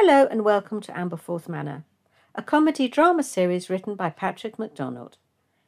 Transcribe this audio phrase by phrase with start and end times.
[0.00, 1.84] Hello and welcome to Amberforth Manor,
[2.32, 5.16] a comedy drama series written by Patrick MacDonald.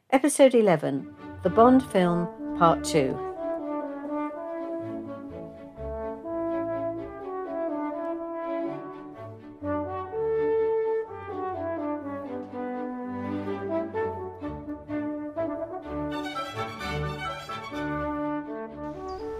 [0.09, 3.13] Episode 11 The Bond Film, Part 2.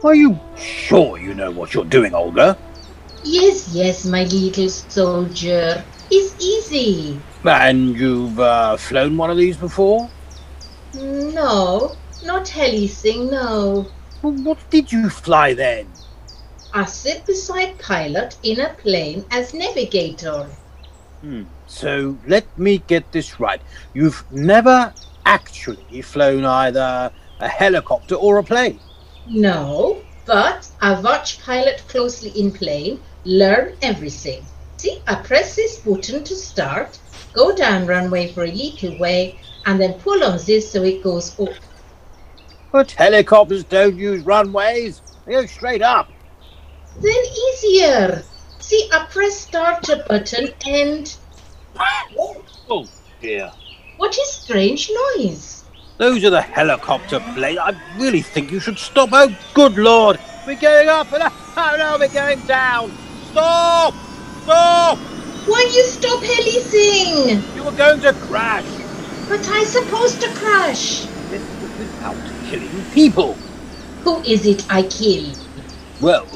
[0.03, 2.57] Are you sure you know what you're doing, Olga?
[3.23, 5.83] Yes, yes, my little soldier.
[6.09, 7.19] It's easy.
[7.43, 10.09] And you've uh, flown one of these before?
[10.93, 11.95] No,
[12.25, 13.87] not Helising, no.
[14.21, 15.87] Well, what did you fly then?
[16.73, 20.47] I sit beside pilot in a plane as navigator.
[21.21, 21.43] Hmm.
[21.67, 23.61] So let me get this right.
[23.93, 24.93] You've never
[25.25, 28.79] actually flown either a helicopter or a plane?
[29.27, 34.43] No, but I watch pilot closely in plane, learn everything.
[34.77, 36.99] See, I press this button to start,
[37.33, 41.39] go down runway for a little way, and then pull on this so it goes
[41.39, 41.49] up.
[42.71, 45.01] But helicopters don't use runways.
[45.25, 46.09] They go straight up.
[46.99, 47.23] Then
[47.53, 48.23] easier.
[48.59, 51.15] See, I press starter button and
[52.69, 52.85] Oh
[53.21, 53.51] dear.
[53.97, 55.63] what is strange noise?
[55.97, 57.59] Those are the helicopter blades.
[57.59, 59.09] I really think you should stop.
[59.11, 60.19] Oh, good lord.
[60.47, 62.91] We're going up and oh no, we're going down.
[63.31, 63.93] Stop!
[64.43, 64.97] Stop!
[65.47, 67.55] Why you stop Helising?
[67.55, 68.65] You were going to crash.
[69.29, 71.05] But I supposed to crash.
[71.29, 72.17] This was without
[72.49, 73.33] killing people.
[74.03, 75.33] Who is it I kill?
[76.01, 76.27] Well,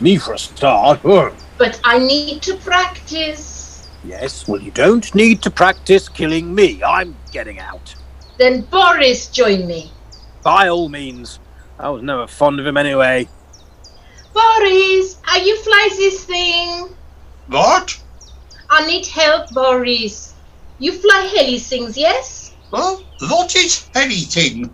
[0.00, 1.04] me for a start.
[1.04, 3.88] Uh, But I need to practice.
[4.04, 6.82] Yes, well, you don't need to practice killing me.
[6.82, 7.94] I'm getting out.
[8.38, 9.92] Then Boris join me.
[10.42, 11.38] By all means.
[11.78, 13.28] I was never fond of him anyway.
[14.32, 16.88] Boris, are you fly this thing?
[17.48, 17.98] What?
[18.70, 20.34] I need help, Boris.
[20.78, 22.54] You fly Helisings, yes?
[22.70, 24.70] Well, what is anything?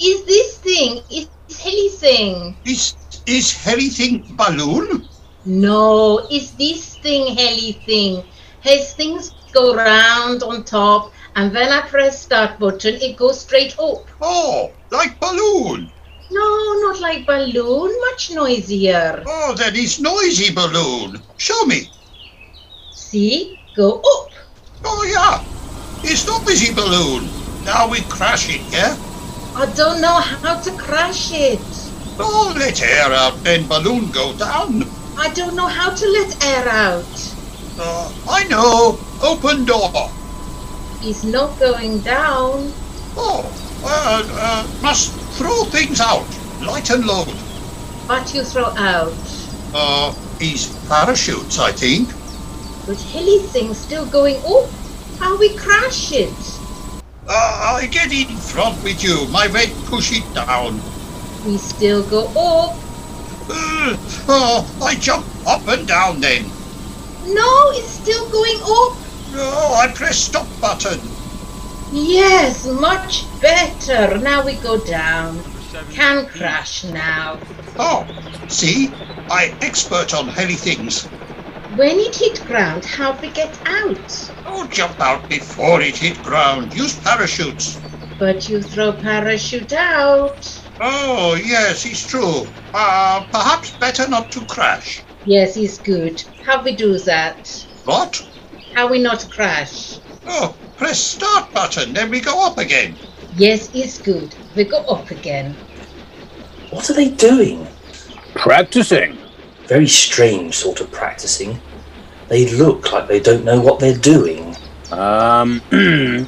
[0.00, 2.56] Is this thing is Helising?
[2.64, 2.94] Is
[3.26, 5.08] is anything balloon?
[5.44, 8.24] No, is this thing Helising?
[8.60, 13.78] His things go round on top, and when I press start button, it goes straight
[13.78, 14.06] up.
[14.20, 15.92] Oh, like balloon.
[16.30, 19.22] No, not like balloon, much noisier.
[19.26, 21.22] Oh, that is noisy balloon.
[21.36, 21.90] Show me.
[22.92, 24.30] See, go up.
[24.84, 25.42] Oh yeah,
[26.04, 27.28] it's not busy balloon.
[27.64, 28.96] Now we crash it, yeah?
[29.54, 31.60] I don't know how to crash it.
[32.18, 34.84] Oh, let air out, then balloon go down.
[35.16, 37.34] I don't know how to let air out.
[37.78, 38.98] Uh, I know.
[39.22, 40.10] Open door.
[41.02, 42.72] It's not going down.
[43.16, 43.46] Oh,
[43.84, 46.26] uh, uh, must throw things out.
[46.60, 47.28] Light and load.
[48.08, 49.14] What you throw out.
[49.72, 52.08] Uh, is parachutes, I think.
[52.86, 54.68] But Helising's still going up.
[55.20, 56.34] How we crash it?
[57.28, 59.28] Uh, I get in front with you.
[59.28, 60.80] My weight push it down.
[61.46, 62.74] We still go up.
[63.48, 63.96] Uh,
[64.28, 66.44] oh, I jump up and down then.
[67.26, 68.96] No, it's still going up.
[69.38, 70.98] Oh, I press stop button.
[71.90, 74.18] Yes, much better.
[74.18, 75.42] Now we go down.
[75.90, 77.40] Can crash now.
[77.78, 78.06] Oh,
[78.48, 78.94] see?
[79.30, 81.08] I expert on heavy things.
[81.76, 84.30] When it hit ground, how we get out?
[84.46, 86.74] Oh, jump out before it hit ground.
[86.74, 87.78] Use parachutes.
[88.18, 90.44] But you throw parachute out.
[90.80, 92.48] Oh, yes, it's true.
[92.74, 95.04] Uh, perhaps better not to crash.
[95.24, 96.22] Yes, it's good.
[96.44, 97.48] How we do that?
[97.84, 98.20] What?
[98.74, 99.98] How we not crash?
[100.26, 102.94] Oh, press start button, then we go up again.
[103.36, 104.34] Yes, it's good.
[104.56, 105.54] We go up again.
[106.70, 107.66] What are they doing?
[108.34, 109.18] Practicing.
[109.66, 111.60] Very strange sort of practicing.
[112.28, 114.56] They look like they don't know what they're doing.
[114.90, 115.60] Um,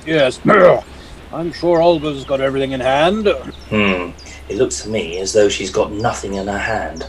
[0.06, 0.40] yes.
[1.32, 3.28] I'm sure Olga's got everything in hand.
[3.68, 4.10] Hmm.
[4.48, 7.06] It looks to me as though she's got nothing in her hand.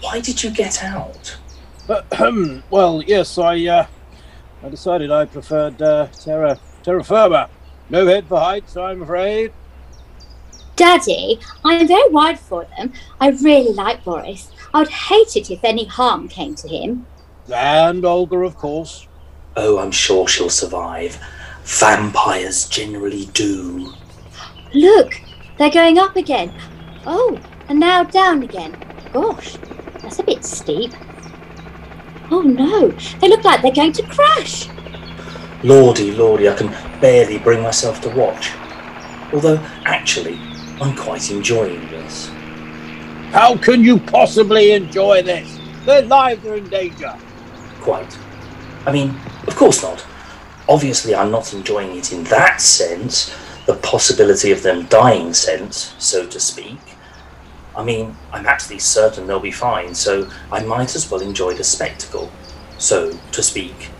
[0.00, 1.36] Why did you get out?
[1.88, 3.86] Uh, well, yes, I, uh,
[4.62, 7.48] I decided I preferred uh, terra, terra firma.
[7.88, 9.52] No head for heights, I'm afraid.
[10.74, 12.92] Daddy, I'm very worried for them.
[13.20, 14.50] I really like Boris.
[14.74, 17.06] I would hate it if any harm came to him.
[17.52, 19.06] And Olga, of course.
[19.56, 21.18] Oh, I'm sure she'll survive.
[21.64, 23.94] Vampires generally do.
[24.74, 25.14] Look,
[25.56, 26.52] they're going up again.
[27.06, 28.76] Oh, and now down again.
[29.12, 29.56] Gosh,
[30.02, 30.92] that's a bit steep.
[32.30, 32.88] Oh no,
[33.20, 34.68] they look like they're going to crash.
[35.62, 36.68] Lordy, lordy, I can
[37.00, 38.52] barely bring myself to watch.
[39.32, 40.38] Although, actually,
[40.80, 42.28] I'm quite enjoying this.
[43.30, 45.58] How can you possibly enjoy this?
[45.84, 47.16] Their lives are in danger.
[47.80, 48.18] quite.
[48.86, 49.14] I mean,
[49.46, 50.04] of course not.
[50.68, 53.34] Obviously, I'm not enjoying it in that sense,
[53.66, 56.78] the possibility of them dying sense, so to speak.
[57.76, 61.64] I mean, I'm actually certain they'll be fine, so I might as well enjoy the
[61.64, 62.30] spectacle,
[62.78, 63.90] so to speak,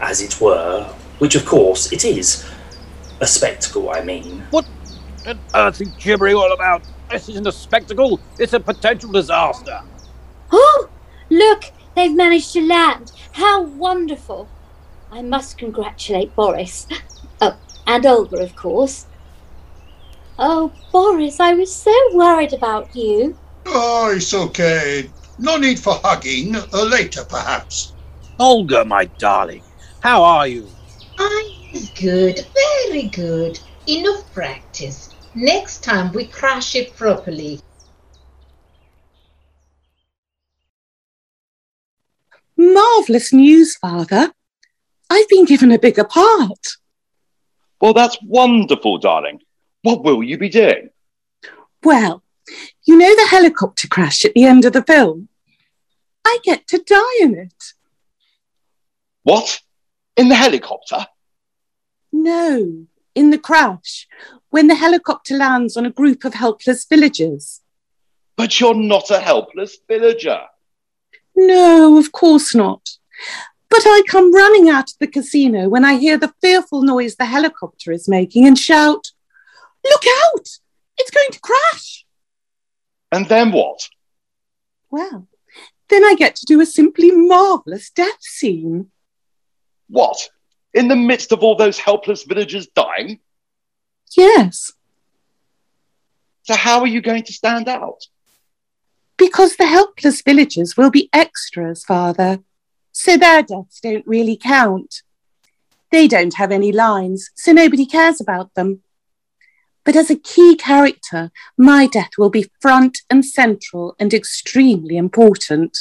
[0.00, 0.84] as it were,
[1.18, 2.48] which of course it is.
[3.20, 4.42] A spectacle, I mean.
[4.50, 4.66] What
[5.26, 6.82] on earth are you gibbering all about?
[7.10, 9.80] This isn't a spectacle, it's a potential disaster.
[10.50, 10.88] Oh,
[11.30, 13.12] look, they've managed to land.
[13.32, 14.48] How wonderful.
[15.10, 16.86] I must congratulate Boris.
[17.38, 17.54] Oh,
[17.86, 19.04] and Olga, of course.
[20.38, 23.36] Oh, Boris, I was so worried about you.
[23.64, 25.08] Oh, it's okay.
[25.38, 26.54] No need for hugging.
[26.56, 27.94] Uh, later, perhaps.
[28.38, 29.62] Olga, my darling,
[30.00, 30.68] how are you?
[31.18, 31.46] I'm
[31.98, 33.58] good, very good.
[33.86, 35.14] Enough practice.
[35.34, 37.60] Next time we crash it properly.
[42.58, 44.32] Marvellous news, Father.
[45.08, 46.76] I've been given a bigger part.
[47.80, 49.40] Well, that's wonderful, darling.
[49.86, 50.90] What will you be doing?
[51.84, 52.24] Well,
[52.86, 55.28] you know the helicopter crash at the end of the film?
[56.24, 57.62] I get to die in it.
[59.22, 59.60] What?
[60.16, 61.06] In the helicopter?
[62.12, 64.08] No, in the crash,
[64.50, 67.60] when the helicopter lands on a group of helpless villagers.
[68.34, 70.40] But you're not a helpless villager.
[71.36, 72.98] No, of course not.
[73.70, 77.26] But I come running out of the casino when I hear the fearful noise the
[77.26, 79.12] helicopter is making and shout,
[79.90, 80.48] Look out!
[80.98, 82.04] It's going to crash!
[83.12, 83.88] And then what?
[84.90, 85.28] Well,
[85.88, 88.90] then I get to do a simply marvellous death scene.
[89.88, 90.28] What?
[90.74, 93.20] In the midst of all those helpless villagers dying?
[94.16, 94.72] Yes,
[96.44, 98.06] So how are you going to stand out?
[99.18, 102.40] because the helpless villagers will be extras, Father.
[102.92, 105.02] So their deaths don't really count.
[105.90, 108.82] They don't have any lines, so nobody cares about them.
[109.86, 115.78] But as a key character, my death will be front and central and extremely important.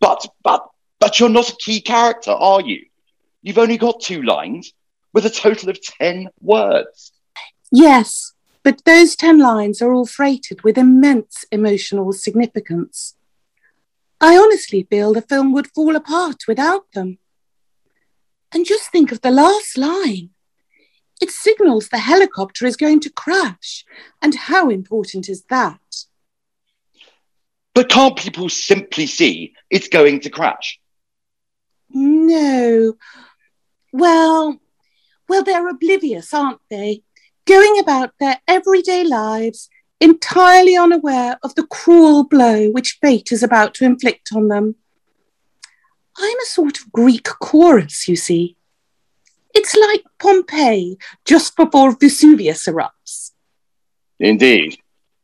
[0.00, 0.66] But, but,
[0.98, 2.86] but you're not a key character, are you?
[3.42, 4.72] You've only got two lines
[5.12, 7.12] with a total of 10 words.
[7.70, 8.32] Yes,
[8.62, 13.16] but those 10 lines are all freighted with immense emotional significance.
[14.18, 17.18] I honestly feel the film would fall apart without them.
[18.50, 20.30] And just think of the last line.
[21.20, 23.84] It signals the helicopter is going to crash.
[24.22, 25.80] And how important is that?
[27.74, 30.80] But can't people simply see it's going to crash?
[31.90, 32.94] No.
[33.92, 34.60] Well,
[35.28, 37.02] well, they're oblivious, aren't they?
[37.46, 39.68] Going about their everyday lives,
[40.00, 44.76] entirely unaware of the cruel blow which fate is about to inflict on them.
[46.16, 48.56] I'm a sort of Greek chorus, you see.
[49.54, 53.32] It's like Pompeii just before Vesuvius erupts.
[54.20, 54.78] Indeed.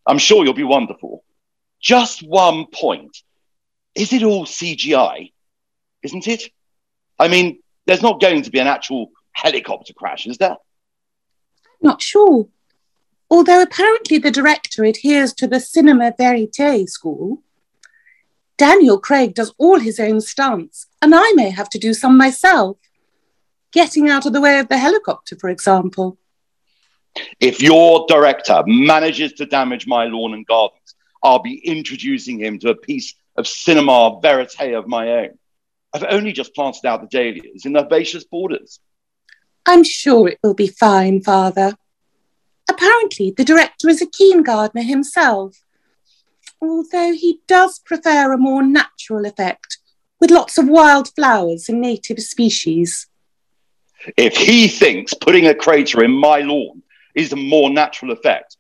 [0.07, 1.25] I'm sure you'll be wonderful.
[1.81, 3.17] Just one point.
[3.95, 5.33] Is it all CGI?
[6.03, 6.45] Isn't it?
[7.19, 10.57] I mean, there's not going to be an actual helicopter crash, is there?
[11.81, 12.49] Not sure.
[13.31, 17.43] Although apparently the director adheres to the cinema verite school.
[18.57, 22.77] Daniel Craig does all his own stunts, and I may have to do some myself.
[23.75, 26.17] Getting out of the way of the helicopter, for example.
[27.41, 32.71] If your director manages to damage my lawn and gardens, I'll be introducing him to
[32.71, 35.39] a piece of cinema verite of my own.
[35.93, 38.79] I've only just planted out the dahlias in the herbaceous borders.
[39.67, 41.75] I'm sure it will be fine, Father.
[42.71, 45.65] Apparently, the director is a keen gardener himself,
[46.63, 49.79] although he does prefer a more natural effect
[50.21, 53.09] with lots of wild flowers and native species.
[54.17, 56.83] If he thinks putting a crater in my lawn
[57.15, 58.57] is a more natural effect,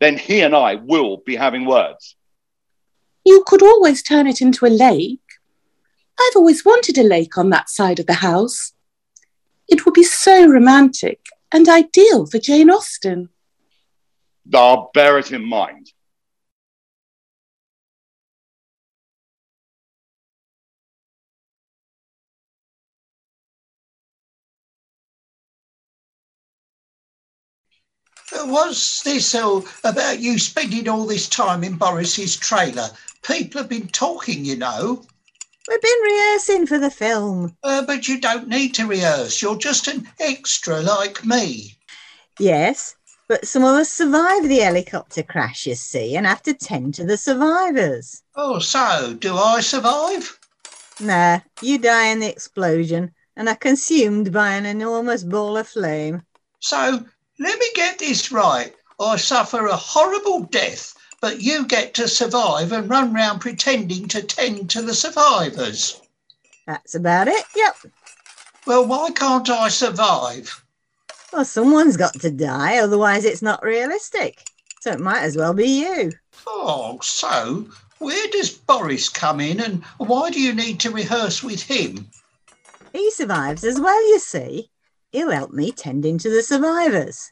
[0.00, 2.16] then he and I will be having words.
[3.24, 5.20] You could always turn it into a lake.
[6.18, 8.72] I've always wanted a lake on that side of the house.
[9.68, 11.20] It would be so romantic
[11.52, 13.28] and ideal for Jane Austen.
[14.52, 15.92] I'll bear it in mind.
[28.32, 32.88] What's this all about you spending all this time in Boris's trailer?
[33.22, 35.04] People have been talking, you know.
[35.68, 37.56] We've been rehearsing for the film.
[37.62, 39.42] Uh, but you don't need to rehearse.
[39.42, 41.76] You're just an extra like me.
[42.38, 42.96] Yes,
[43.28, 47.04] but some of us survived the helicopter crash, you see, and have to tend to
[47.04, 48.22] the survivors.
[48.34, 50.38] Oh, so do I survive?
[51.00, 56.22] Nah, you die in the explosion and are consumed by an enormous ball of flame.
[56.60, 57.04] So
[57.38, 58.74] let me get this right.
[59.00, 64.22] I suffer a horrible death, but you get to survive and run round pretending to
[64.22, 66.00] tend to the survivors.
[66.66, 67.76] That's about it, yep.
[68.66, 70.64] Well, why can't I survive?
[71.32, 74.44] Well, someone's got to die, otherwise it's not realistic.
[74.80, 76.12] So it might as well be you.
[76.46, 77.66] Oh, so
[77.98, 82.08] where does Boris come in and why do you need to rehearse with him?
[82.92, 84.70] He survives as well, you see.
[85.12, 87.30] He'll help me tending to the survivors.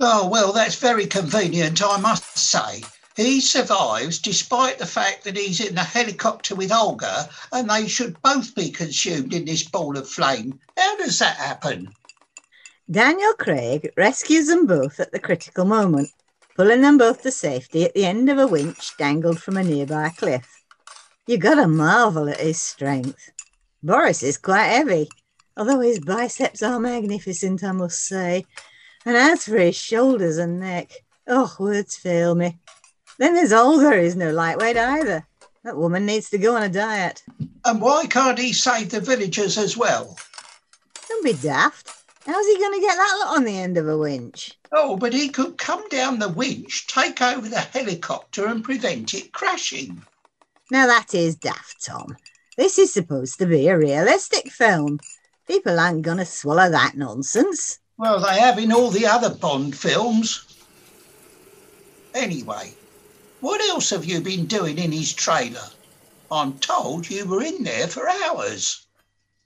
[0.00, 2.82] Oh, well, that's very convenient, I must say.
[3.16, 8.20] He survives despite the fact that he's in a helicopter with Olga and they should
[8.22, 10.58] both be consumed in this ball of flame.
[10.76, 11.92] How does that happen?
[12.88, 16.10] Daniel Craig rescues them both at the critical moment,
[16.54, 20.10] pulling them both to safety at the end of a winch dangled from a nearby
[20.10, 20.62] cliff.
[21.26, 23.30] You gotta marvel at his strength.
[23.82, 25.08] Boris is quite heavy,
[25.58, 28.46] although his biceps are magnificent, I must say.
[29.04, 30.92] And as for his shoulders and neck,
[31.26, 32.58] oh, words fail me.
[33.18, 35.26] Then there's Olga, who's no lightweight either.
[35.64, 37.22] That woman needs to go on a diet.
[37.64, 40.16] And why can't he save the villagers as well?
[41.08, 41.90] Don't be daft.
[42.24, 44.52] How's he going to get that lot on the end of a winch?
[44.70, 49.32] Oh, but he could come down the winch, take over the helicopter, and prevent it
[49.32, 50.02] crashing.
[50.70, 52.16] Now that is daft, Tom.
[52.56, 55.00] This is supposed to be a realistic film.
[55.48, 57.78] People aren't going to swallow that nonsense.
[57.96, 60.44] Well, they have in all the other Bond films.
[62.14, 62.74] Anyway,
[63.40, 65.68] what else have you been doing in his trailer?
[66.30, 68.86] I'm told you were in there for hours.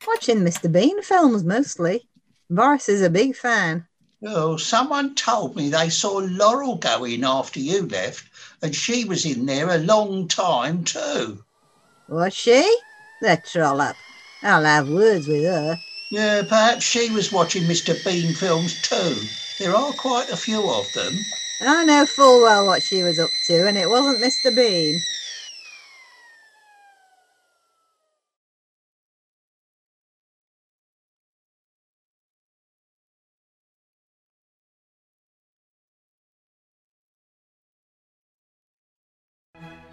[0.04, 0.70] Watching Mr.
[0.70, 2.08] Bean films mostly.
[2.50, 3.86] Boris is a big fan.
[4.26, 8.24] Oh, someone told me they saw Laurel go in after you left,
[8.60, 11.44] and she was in there a long time too.
[12.08, 12.76] Was she?
[13.20, 13.96] The trollop.
[14.42, 15.76] I'll have words with her.
[16.12, 17.94] Yeah, perhaps she was watching Mr.
[18.04, 19.16] Bean films too.
[19.58, 21.16] There are quite a few of them.
[21.62, 24.54] I know full well what she was up to, and it wasn't Mr.
[24.54, 25.00] Bean.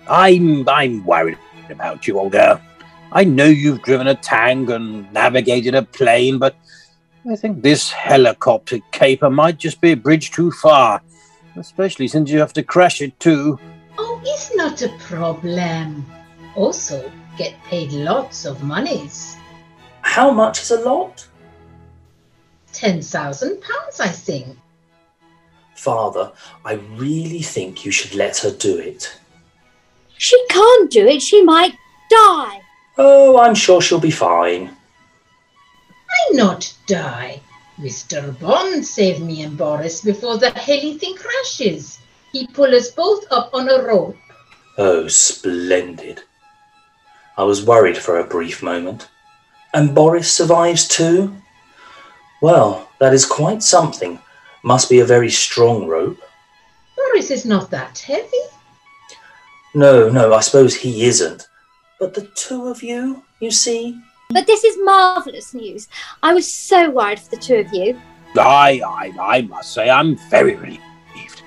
[0.09, 1.37] I'm I'm worried
[1.69, 2.61] about you, Olga.
[3.11, 6.55] I know you've driven a tank and navigated a plane, but
[7.29, 11.01] I think this helicopter caper might just be a bridge too far,
[11.55, 13.59] especially since you have to crash it too.
[13.97, 16.05] Oh, it's not a problem.
[16.55, 19.37] Also, get paid lots of monies.
[20.01, 21.27] How much is a lot?
[22.71, 24.57] Ten thousand pounds, I think.
[25.75, 26.31] Father,
[26.65, 29.17] I really think you should let her do it.
[30.17, 31.21] She can't do it.
[31.21, 31.73] She might
[32.09, 32.61] die.
[33.01, 34.75] Oh, I'm sure she'll be fine.
[36.09, 37.39] I not die.
[37.79, 38.37] Mr.
[38.41, 41.99] Bond saved me and Boris before the heli thing crashes.
[42.33, 44.17] He pull us both up on a rope.
[44.77, 46.23] Oh, splendid.
[47.37, 49.07] I was worried for a brief moment.
[49.73, 51.33] And Boris survives too?
[52.41, 54.19] Well, that is quite something.
[54.61, 56.19] Must be a very strong rope.
[56.97, 58.43] Boris is not that heavy.
[59.73, 61.48] No, no, I suppose he isn't.
[61.99, 63.99] But the two of you, you see?
[64.29, 65.89] But this is marvellous news.
[66.23, 67.99] I was so worried for the two of you.
[68.37, 71.43] I, I, I must say, I'm very relieved.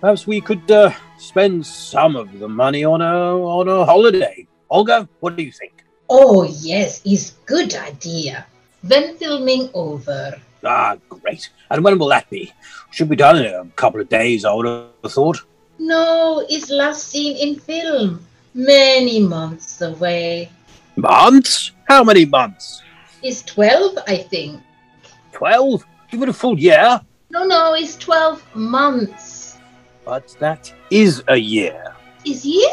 [0.00, 4.48] Perhaps we could uh, spend some of the money on a on a holiday.
[4.68, 5.84] Olga, what do you think?
[6.10, 8.44] Oh, yes, it's good idea.
[8.82, 10.40] When filming over?
[10.64, 11.48] Ah, great.
[11.70, 12.52] And when will that be?
[12.90, 15.40] Should be done in a couple of days, I would have thought.
[15.78, 18.26] No, it's last seen in film.
[18.54, 20.50] Many months away.
[20.96, 21.72] Months?
[21.88, 22.82] How many months?
[23.22, 24.60] It's 12, I think.
[25.32, 25.84] Twelve?
[26.12, 27.00] Even a full year?
[27.30, 29.58] No, no, it's 12 months.
[30.04, 31.94] But that is a year.
[32.26, 32.68] Is year?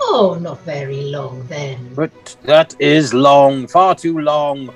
[0.00, 1.92] Oh, not very long then.
[1.94, 4.68] But that is long, far too long.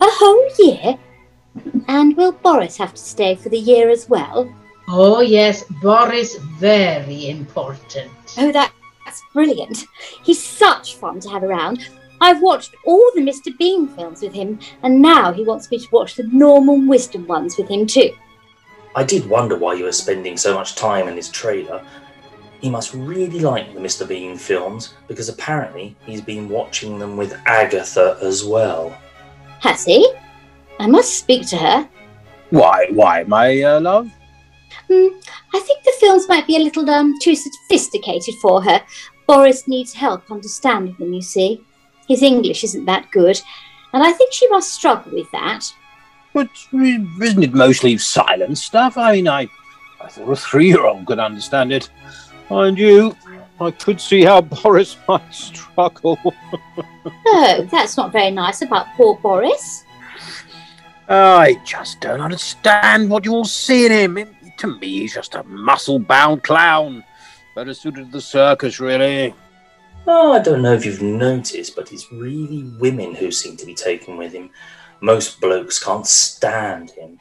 [0.00, 0.98] A whole year?
[1.86, 4.52] And will Boris have to stay for the year as well?
[4.88, 8.10] Oh, yes, Boris, very important.
[8.38, 8.72] Oh, that,
[9.10, 9.86] that's brilliant.
[10.22, 11.88] He's such fun to have around.
[12.20, 13.56] I've watched all the Mr.
[13.58, 17.56] Bean films with him, and now he wants me to watch the Norman Wisdom ones
[17.58, 18.10] with him too.
[18.94, 21.84] I did wonder why you were spending so much time in his trailer.
[22.60, 24.06] He must really like the Mr.
[24.06, 28.96] Bean films because apparently he's been watching them with Agatha as well.
[29.60, 30.08] Has he?
[30.78, 31.88] I must speak to her.
[32.50, 34.08] Why, why, my uh, love?
[34.90, 35.06] Hmm,
[35.54, 38.82] I think the films might be a little um, too sophisticated for her.
[39.28, 41.64] Boris needs help understanding them, you see.
[42.08, 43.40] His English isn't that good,
[43.92, 45.64] and I think she must struggle with that.
[46.34, 48.98] But isn't it mostly silent stuff?
[48.98, 49.48] I mean, I,
[50.00, 51.88] I thought a three-year-old could understand it.
[52.50, 53.14] Mind you,
[53.60, 56.18] I could see how Boris might struggle.
[57.26, 59.84] Oh, that's not very nice about poor Boris.
[61.08, 64.36] I just don't understand what you all see in him.
[64.60, 67.04] It- to me, he's just a muscle-bound clown.
[67.54, 69.34] Better suited to the circus, really.
[70.06, 73.74] Oh, I don't know if you've noticed, but it's really women who seem to be
[73.74, 74.50] taken with him.
[75.00, 77.18] Most blokes can't stand him.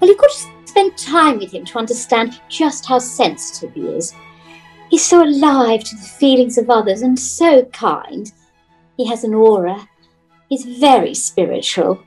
[0.00, 4.14] Well, you've got to spend time with him to understand just how sensitive he is.
[4.90, 8.30] He's so alive to the feelings of others and so kind.
[8.96, 9.88] He has an aura.
[10.48, 12.02] He's very spiritual.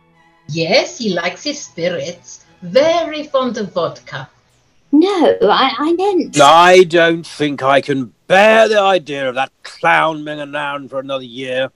[0.47, 2.45] Yes, he likes his spirits.
[2.61, 4.29] Very fond of vodka.
[4.91, 6.39] No, I, I meant.
[6.39, 11.23] I don't think I can bear the idea of that clown being around for another
[11.23, 11.71] year.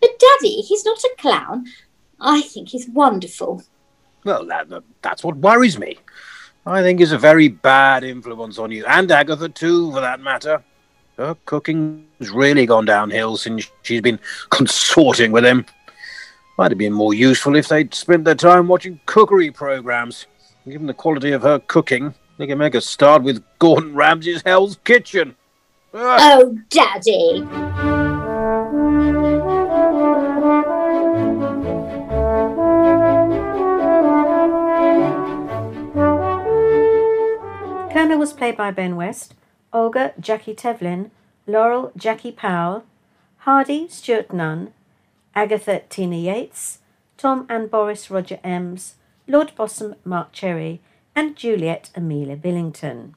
[0.00, 1.66] But, Daddy, he's not a clown.
[2.20, 3.62] I think he's wonderful.
[4.24, 5.96] Well, that, that- that's what worries me.
[6.66, 10.62] I think he's a very bad influence on you, and Agatha too, for that matter.
[11.16, 14.18] Her cooking's really gone downhill since she's been
[14.50, 15.64] consorting with him.
[16.58, 20.26] Might have been more useful if they'd spent their time watching cookery programs.
[20.66, 24.78] Given the quality of her cooking, they can make a start with Gordon Ramsay's Hell's
[24.82, 25.36] Kitchen.
[25.92, 26.18] Ugh.
[26.22, 27.46] Oh, Daddy!
[37.92, 39.34] Kerner was played by Ben West,
[39.74, 41.10] Olga Jackie Tevlin,
[41.46, 42.84] Laurel Jackie Powell,
[43.40, 44.72] Hardy Stuart Nunn,
[45.36, 46.78] Agatha Tina Yates,
[47.18, 48.94] Tom and Boris Roger Ems,
[49.28, 50.80] Lord Bossum Mark Cherry,
[51.14, 53.14] and Juliet Amelia Billington.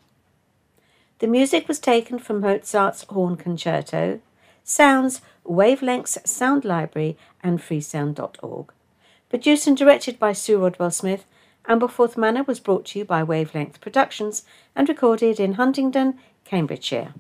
[1.19, 4.19] The music was taken from Mozart's Horn Concerto,
[4.65, 8.73] Sounds, Wavelengths Sound Library, and freesound.org.
[9.29, 11.24] Produced and directed by Sue Rodwell Smith,
[11.70, 14.44] Ampleforth Manor was brought to you by Wavelength Productions
[14.75, 17.13] and recorded in Huntingdon, Cambridgeshire.